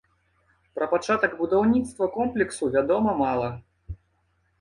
Пра 0.77 0.85
пачатак 0.93 1.35
будаўніцтва 1.41 2.07
комплексу 2.15 2.71
вядома 2.77 3.11
мала. 3.21 3.51